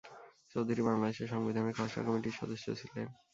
[0.51, 3.07] চৌধুরী বাংলাদেশের সংবিধানের খসড়া কমিটির সদস্য ছিলেন।